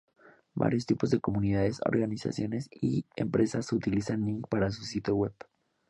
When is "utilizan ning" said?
3.71-4.41